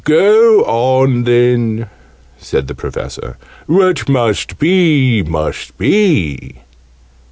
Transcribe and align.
"Go 0.03 0.61
on 0.63 1.25
then," 1.25 1.87
said 2.39 2.65
the 2.67 2.73
Professor. 2.73 3.37
"What 3.67 4.09
must 4.09 4.57
be 4.57 5.21
must 5.21 5.77
be." 5.77 6.55